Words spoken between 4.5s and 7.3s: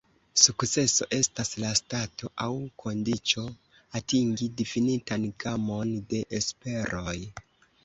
difinitan gamon de esperoj.